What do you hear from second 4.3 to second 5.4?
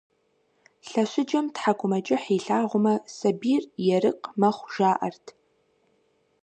мэхъу, жаӀэрт.